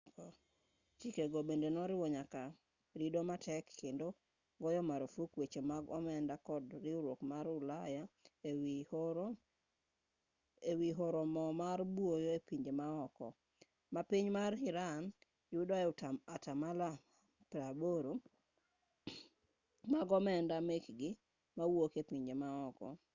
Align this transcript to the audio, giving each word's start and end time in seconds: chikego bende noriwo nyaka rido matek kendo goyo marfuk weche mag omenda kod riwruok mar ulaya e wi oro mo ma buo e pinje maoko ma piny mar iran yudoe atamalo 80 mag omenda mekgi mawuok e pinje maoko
chikego 0.99 1.39
bende 1.47 1.67
noriwo 1.75 2.05
nyaka 2.15 2.41
rido 2.99 3.19
matek 3.29 3.65
kendo 3.81 4.07
goyo 4.61 4.81
marfuk 4.89 5.31
weche 5.39 5.61
mag 5.71 5.85
omenda 5.97 6.35
kod 6.47 6.65
riwruok 6.83 7.19
mar 7.31 7.45
ulaya 7.57 8.03
e 10.71 10.73
wi 10.79 10.89
oro 11.05 11.21
mo 11.33 11.43
ma 11.59 11.69
buo 11.95 12.15
e 12.35 12.37
pinje 12.47 12.71
maoko 12.81 13.27
ma 13.93 14.01
piny 14.09 14.27
mar 14.37 14.51
iran 14.69 15.03
yudoe 15.53 15.83
atamalo 16.35 16.89
80 17.51 18.13
mag 19.93 20.07
omenda 20.17 20.55
mekgi 20.69 21.09
mawuok 21.57 21.93
e 22.01 22.03
pinje 22.09 22.33
maoko 22.43 22.87